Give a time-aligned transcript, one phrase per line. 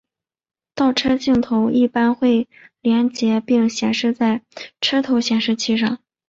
[0.73, 2.47] 倒车镜头一般会
[2.81, 4.41] 连结并显示在
[4.81, 5.99] 车头显示器上。